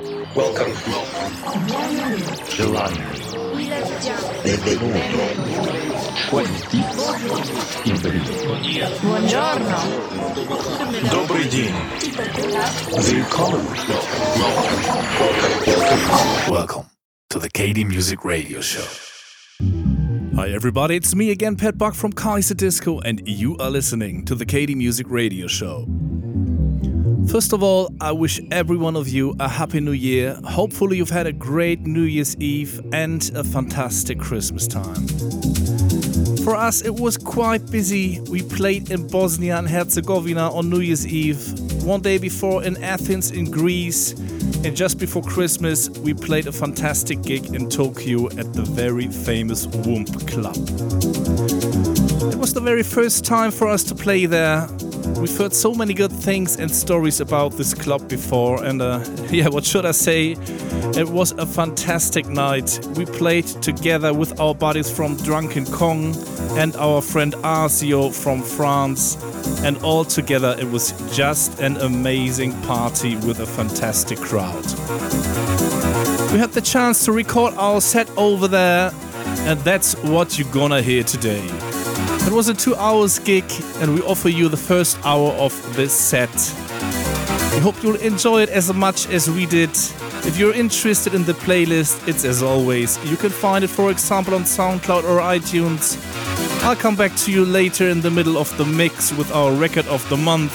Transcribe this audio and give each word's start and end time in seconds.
Welcome. 0.00 0.72
Giovanni. 2.48 3.04
Benvenuto. 4.42 4.98
Quanti. 6.30 6.78
Buongiorno. 9.02 9.76
Добрый 11.10 11.44
день. 11.50 11.74
Welcome. 12.88 13.66
Welcome. 16.48 16.86
To 17.28 17.38
the 17.38 17.50
KD 17.50 17.84
Music 17.84 18.24
Radio 18.24 18.62
Show. 18.62 18.86
Hi 20.34 20.48
everybody, 20.48 20.96
it's 20.96 21.14
me 21.14 21.30
again, 21.30 21.56
Pet 21.56 21.76
Buck 21.76 21.94
from 21.94 22.14
Kaiserdisco, 22.14 23.02
and 23.04 23.20
you 23.28 23.58
are 23.58 23.68
listening 23.68 24.24
to 24.24 24.34
the 24.34 24.46
KD 24.46 24.74
Music 24.74 25.10
Radio 25.10 25.46
Show. 25.46 25.86
First 27.30 27.52
of 27.52 27.62
all, 27.62 27.94
I 28.00 28.10
wish 28.10 28.40
every 28.50 28.76
one 28.76 28.96
of 28.96 29.08
you 29.08 29.36
a 29.38 29.48
happy 29.48 29.78
new 29.78 29.92
year. 29.92 30.36
Hopefully, 30.42 30.96
you've 30.96 31.10
had 31.10 31.28
a 31.28 31.32
great 31.32 31.82
New 31.82 32.02
Year's 32.02 32.36
Eve 32.38 32.80
and 32.92 33.30
a 33.36 33.44
fantastic 33.44 34.18
Christmas 34.18 34.66
time. 34.66 35.06
For 36.38 36.56
us, 36.56 36.84
it 36.84 36.96
was 36.96 37.16
quite 37.16 37.70
busy. 37.70 38.20
We 38.22 38.42
played 38.42 38.90
in 38.90 39.06
Bosnia 39.06 39.58
and 39.58 39.68
Herzegovina 39.68 40.50
on 40.50 40.70
New 40.70 40.80
Year's 40.80 41.06
Eve, 41.06 41.54
one 41.84 42.00
day 42.00 42.18
before 42.18 42.64
in 42.64 42.82
Athens 42.82 43.30
in 43.30 43.48
Greece, 43.48 44.10
and 44.64 44.76
just 44.76 44.98
before 44.98 45.22
Christmas, 45.22 45.88
we 45.88 46.14
played 46.14 46.48
a 46.48 46.52
fantastic 46.52 47.22
gig 47.22 47.54
in 47.54 47.70
Tokyo 47.70 48.26
at 48.40 48.52
the 48.54 48.62
very 48.62 49.06
famous 49.06 49.68
Womb 49.68 50.04
Club. 50.04 50.56
It 52.32 52.38
was 52.38 52.54
the 52.54 52.60
very 52.60 52.82
first 52.82 53.24
time 53.24 53.52
for 53.52 53.68
us 53.68 53.84
to 53.84 53.94
play 53.94 54.26
there. 54.26 54.66
We've 55.20 55.36
heard 55.36 55.52
so 55.52 55.74
many 55.74 55.94
good 55.94 56.12
things 56.12 56.56
and 56.56 56.70
stories 56.70 57.20
about 57.20 57.52
this 57.52 57.74
club 57.74 58.08
before, 58.08 58.64
and 58.64 58.82
uh, 58.82 59.04
yeah, 59.30 59.48
what 59.48 59.64
should 59.64 59.86
I 59.86 59.92
say? 59.92 60.32
It 60.96 61.08
was 61.08 61.32
a 61.32 61.46
fantastic 61.46 62.26
night. 62.26 62.80
We 62.96 63.04
played 63.06 63.46
together 63.46 64.12
with 64.12 64.38
our 64.40 64.54
buddies 64.54 64.90
from 64.90 65.16
Drunken 65.18 65.66
Kong 65.66 66.14
and 66.58 66.74
our 66.76 67.00
friend 67.00 67.34
Arsio 67.42 68.12
from 68.12 68.42
France, 68.42 69.16
and 69.64 69.78
all 69.78 70.04
together 70.04 70.56
it 70.58 70.70
was 70.70 70.92
just 71.16 71.60
an 71.60 71.76
amazing 71.78 72.52
party 72.62 73.16
with 73.16 73.40
a 73.40 73.46
fantastic 73.46 74.18
crowd. 74.18 74.64
We 76.32 76.38
had 76.38 76.52
the 76.52 76.62
chance 76.62 77.04
to 77.04 77.12
record 77.12 77.54
our 77.54 77.80
set 77.80 78.08
over 78.16 78.48
there, 78.48 78.92
and 79.46 79.60
that's 79.60 79.94
what 80.04 80.38
you're 80.38 80.52
gonna 80.52 80.82
hear 80.82 81.04
today. 81.04 81.46
It 82.30 82.34
was 82.34 82.48
a 82.48 82.54
two 82.54 82.76
hours 82.76 83.18
gig, 83.18 83.44
and 83.80 83.92
we 83.92 84.02
offer 84.02 84.28
you 84.28 84.48
the 84.48 84.56
first 84.56 85.04
hour 85.04 85.32
of 85.32 85.52
this 85.74 85.92
set. 85.92 86.30
We 87.52 87.58
hope 87.58 87.82
you'll 87.82 87.96
enjoy 87.96 88.42
it 88.42 88.50
as 88.50 88.72
much 88.72 89.08
as 89.08 89.28
we 89.28 89.46
did. 89.46 89.70
If 90.24 90.38
you're 90.38 90.54
interested 90.54 91.12
in 91.12 91.24
the 91.24 91.32
playlist, 91.32 92.06
it's 92.06 92.24
as 92.24 92.40
always. 92.40 93.04
You 93.04 93.16
can 93.16 93.30
find 93.30 93.64
it, 93.64 93.68
for 93.68 93.90
example, 93.90 94.34
on 94.34 94.42
SoundCloud 94.42 95.02
or 95.02 95.18
iTunes. 95.18 95.98
I'll 96.62 96.76
come 96.76 96.94
back 96.94 97.16
to 97.16 97.32
you 97.32 97.44
later 97.44 97.88
in 97.88 98.00
the 98.00 98.12
middle 98.12 98.38
of 98.38 98.56
the 98.58 98.64
mix 98.64 99.12
with 99.12 99.32
our 99.32 99.50
record 99.52 99.88
of 99.88 100.08
the 100.08 100.16
month. 100.16 100.54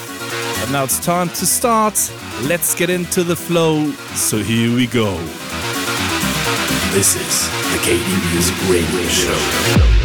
But 0.61 0.71
now 0.71 0.85
it's 0.85 1.05
time 1.05 1.27
to 1.27 1.45
start. 1.45 2.09
Let's 2.43 2.73
get 2.73 2.89
into 2.89 3.21
the 3.21 3.35
flow. 3.35 3.91
So 4.15 4.37
here 4.37 4.73
we 4.73 4.87
go. 4.87 5.11
This 6.95 7.17
is 7.17 7.49
the 7.73 7.79
KD 7.83 8.31
Music 8.31 8.55
Radio 8.69 9.09
Show. 9.09 10.04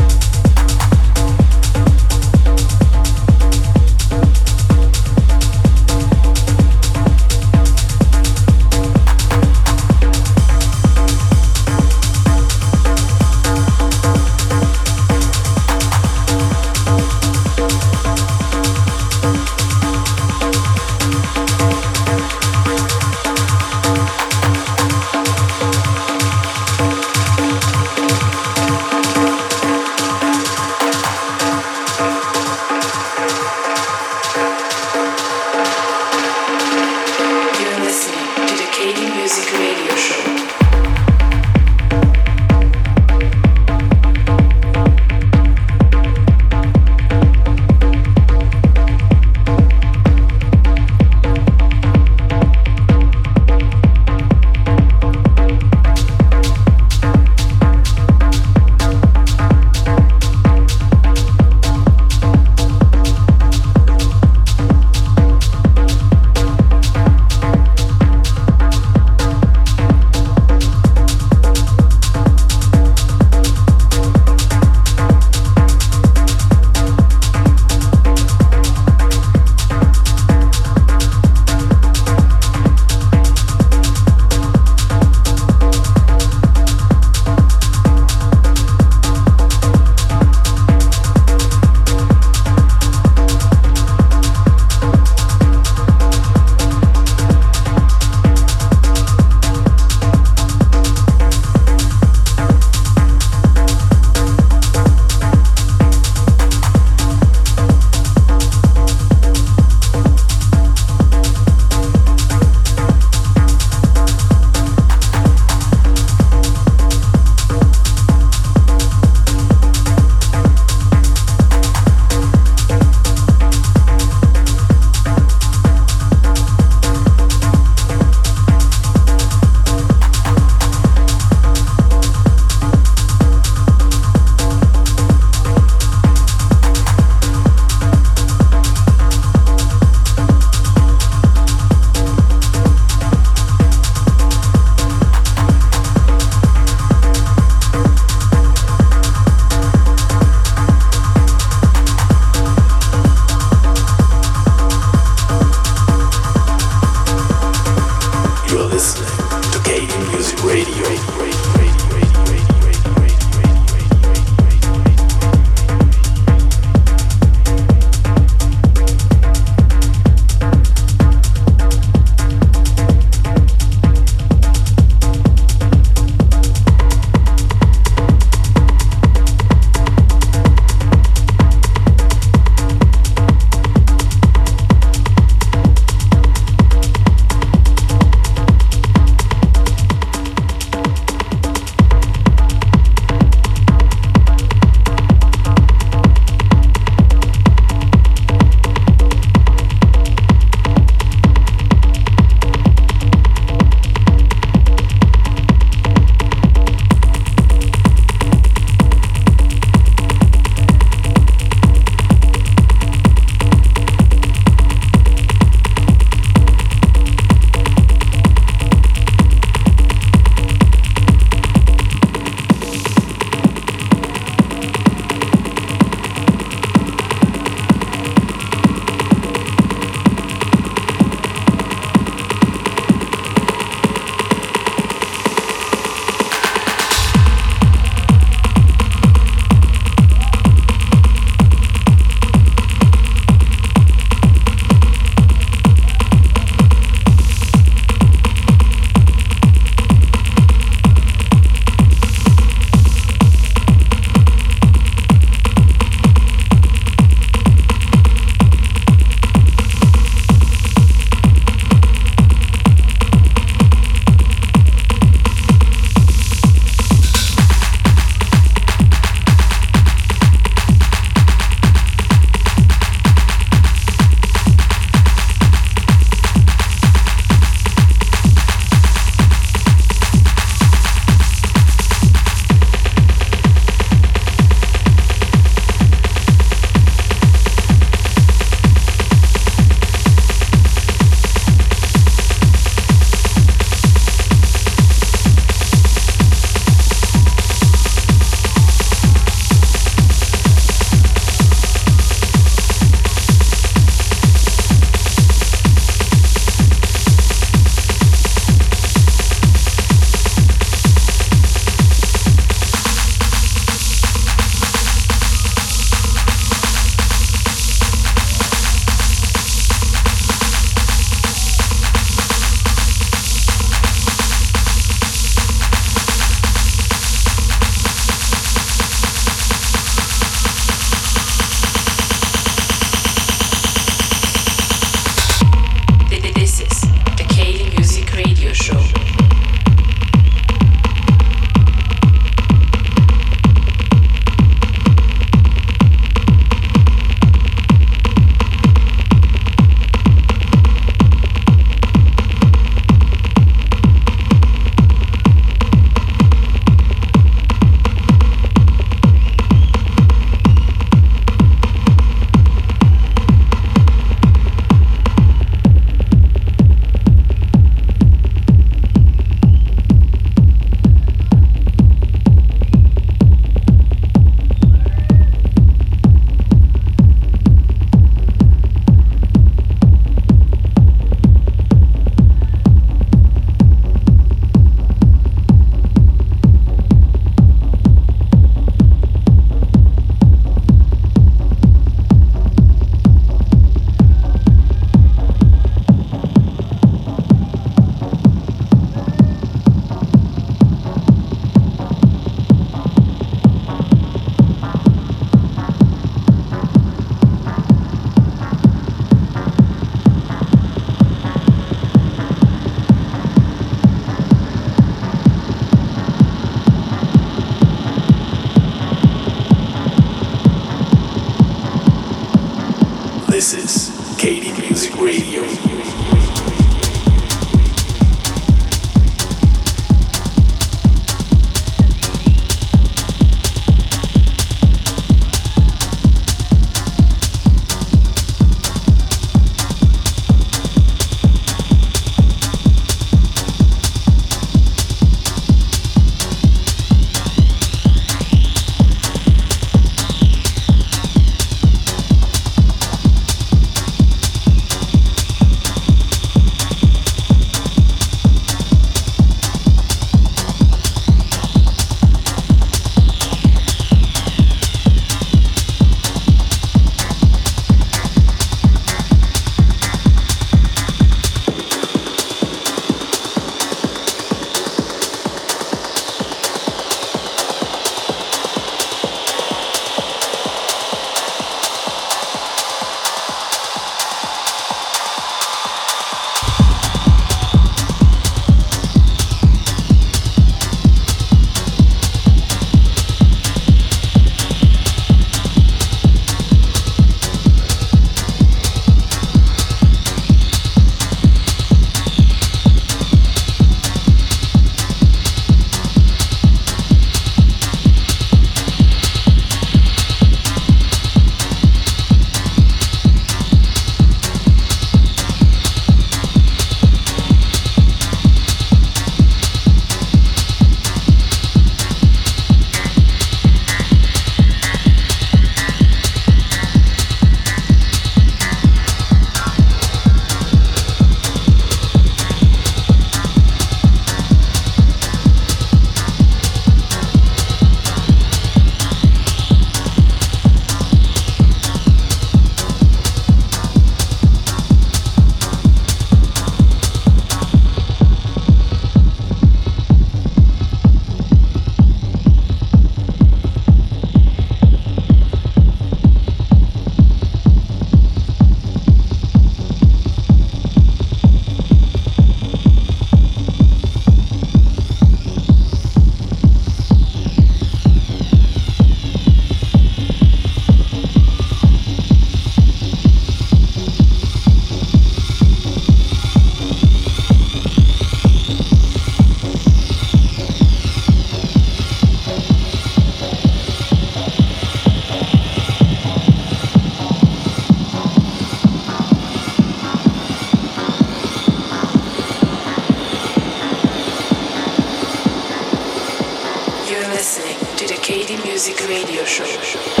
Radio 598.91 599.23
Show. 599.23 600.00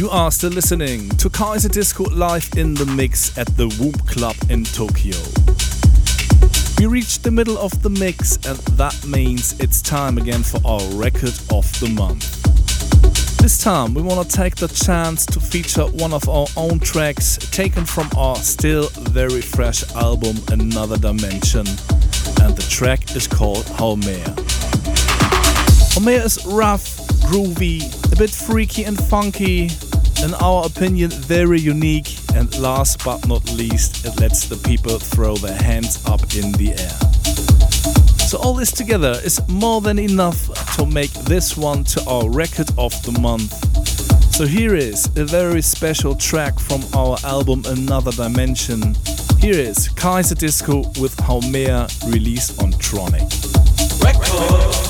Still 0.00 0.52
listening 0.52 1.10
to 1.18 1.28
Kaiserdisco 1.28 2.16
live 2.16 2.48
in 2.56 2.72
the 2.72 2.86
mix 2.86 3.36
at 3.36 3.46
the 3.58 3.68
Womb 3.78 3.92
Club 4.06 4.34
in 4.48 4.64
Tokyo. 4.64 5.14
We 6.78 6.86
reached 6.86 7.22
the 7.22 7.30
middle 7.30 7.58
of 7.58 7.82
the 7.82 7.90
mix, 7.90 8.36
and 8.46 8.56
that 8.78 9.04
means 9.06 9.60
it's 9.60 9.82
time 9.82 10.16
again 10.16 10.42
for 10.42 10.58
our 10.64 10.80
record 10.94 11.38
of 11.52 11.68
the 11.80 11.92
month. 11.94 12.42
This 13.42 13.62
time, 13.62 13.92
we 13.92 14.00
want 14.00 14.26
to 14.26 14.34
take 14.34 14.56
the 14.56 14.68
chance 14.68 15.26
to 15.26 15.38
feature 15.38 15.84
one 15.84 16.14
of 16.14 16.26
our 16.30 16.46
own 16.56 16.78
tracks 16.78 17.36
taken 17.36 17.84
from 17.84 18.08
our 18.16 18.36
still 18.36 18.88
very 19.10 19.42
fresh 19.42 19.84
album 19.96 20.36
Another 20.48 20.96
Dimension, 20.96 21.66
and 22.40 22.56
the 22.56 22.66
track 22.70 23.14
is 23.14 23.26
called 23.26 23.66
Haumea. 23.76 24.34
Haumea 25.92 26.24
is 26.24 26.42
rough, 26.46 26.96
groovy, 27.28 27.82
a 28.10 28.16
bit 28.16 28.30
freaky 28.30 28.84
and 28.84 28.96
funky, 28.96 29.68
in 30.22 30.34
our 30.34 30.66
opinion, 30.66 31.10
very 31.10 31.60
unique. 31.60 32.16
And 32.34 32.56
last 32.58 33.04
but 33.04 33.26
not 33.26 33.44
least, 33.52 34.04
it 34.04 34.20
lets 34.20 34.48
the 34.48 34.56
people 34.56 34.98
throw 34.98 35.36
their 35.36 35.56
hands 35.56 36.04
up 36.06 36.22
in 36.34 36.52
the 36.52 36.70
air. 36.78 38.26
So, 38.26 38.38
all 38.38 38.54
this 38.54 38.70
together 38.70 39.20
is 39.24 39.40
more 39.48 39.80
than 39.80 39.98
enough 39.98 40.38
to 40.76 40.86
make 40.86 41.12
this 41.24 41.56
one 41.56 41.84
to 41.84 42.04
our 42.06 42.30
record 42.30 42.70
of 42.78 42.92
the 43.02 43.18
month. 43.20 43.52
So, 44.34 44.46
here 44.46 44.74
is 44.74 45.06
a 45.16 45.24
very 45.24 45.62
special 45.62 46.14
track 46.14 46.58
from 46.58 46.82
our 46.94 47.16
album 47.24 47.64
Another 47.66 48.12
Dimension. 48.12 48.94
Here 49.40 49.58
is 49.58 49.88
Kaiserdisco 49.88 50.98
with 51.00 51.16
Haumea 51.16 51.88
released 52.12 52.62
on 52.62 52.72
Tronic. 52.74 53.28
Record 54.02 54.89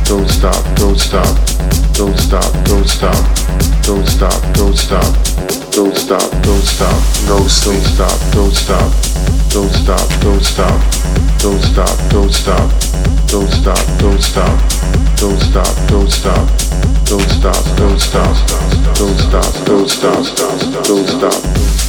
don't 0.11 0.27
stop, 0.27 0.75
don't 0.75 0.99
stop, 0.99 1.23
don't 1.93 2.17
stop, 2.19 2.43
don't 2.65 2.85
stop, 2.85 3.15
don't 3.85 4.05
stop, 4.05 4.43
don't 4.51 4.75
stop, 4.75 5.23
don't 5.71 5.95
stop, 5.95 6.99
no 7.29 7.47
sleep, 7.47 7.79
stop, 7.79 8.19
don't 8.33 8.51
stop, 8.51 8.91
don't 9.51 9.71
stop, 9.71 10.09
don't 10.19 10.43
stop, 10.43 10.81
don't 11.39 11.63
stop, 11.63 11.95
don't 12.09 12.33
stop, 12.33 12.69
don't 13.29 13.49
stop, 13.53 13.87
don't 14.01 14.19
stop, 14.19 14.57
don't 15.15 15.39
stop, 15.39 15.67
don't 15.87 16.11
stop, 16.11 16.45
don't 17.07 17.31
stop, 17.31 17.55
don't 17.77 17.99
stop, 18.01 18.35
don't 18.97 19.17
stop, 19.17 19.65
don't 19.65 19.89
stop, 19.89 20.25
don't 20.83 21.07
stop. 21.07 21.21
You're 21.21 21.47
listening 21.47 21.80